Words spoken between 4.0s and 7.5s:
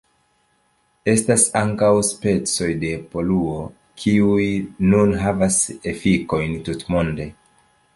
kiuj nun havas efikojn tutmonde.